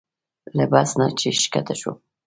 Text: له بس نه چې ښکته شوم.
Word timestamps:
له 0.57 0.65
بس 0.71 0.89
نه 0.99 1.05
چې 1.19 1.27
ښکته 1.41 1.73
شوم. 1.79 1.97